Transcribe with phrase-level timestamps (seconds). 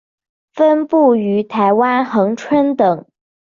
[0.55, 3.05] 分布于台湾恒春等。